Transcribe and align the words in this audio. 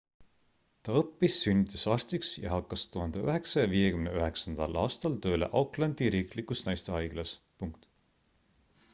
ta 0.87 0.93
õppis 0.99 1.33
sünnitusarstiks 1.41 2.31
ja 2.45 2.53
hakkas 2.53 2.85
1959 2.95 4.79
aastal 4.85 5.19
tööle 5.25 5.49
aucklandi 5.61 6.09
riiklikus 6.15 6.65
naistehaiglas 6.69 7.35